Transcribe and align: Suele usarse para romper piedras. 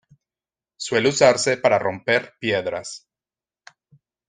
Suele 0.77 1.09
usarse 1.09 1.57
para 1.57 1.77
romper 1.77 2.33
piedras. 2.39 3.07